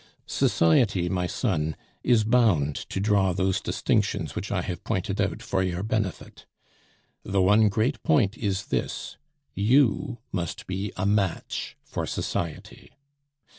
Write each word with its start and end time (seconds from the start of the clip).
"Society, 0.25 1.09
my 1.09 1.27
son, 1.27 1.75
is 2.03 2.23
bound 2.23 2.75
to 2.75 2.99
draw 2.99 3.33
those 3.33 3.61
distinctions 3.61 4.33
which 4.33 4.51
I 4.51 4.63
have 4.63 4.83
pointed 4.83 5.21
out 5.21 5.43
for 5.43 5.61
your 5.61 5.83
benefit. 5.83 6.47
The 7.23 7.39
one 7.39 7.69
great 7.69 8.01
point 8.01 8.35
is 8.35 8.65
this 8.73 9.17
you 9.53 10.17
must 10.31 10.65
be 10.65 10.91
a 10.97 11.05
match 11.05 11.77
for 11.83 12.07
society. 12.07 12.91